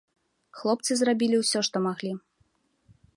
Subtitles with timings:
[0.61, 2.11] Хлопцы зрабілі ўсё, што маглі.